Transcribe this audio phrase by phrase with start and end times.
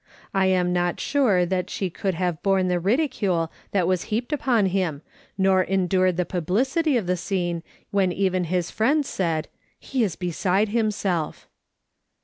[0.33, 4.65] I am not sure that she could have borne the ridicule that was heaped upon
[4.65, 5.03] him,
[5.37, 10.15] nor endured the publicity of the scene when even his friends said, '■ He is
[10.15, 11.47] beside him self."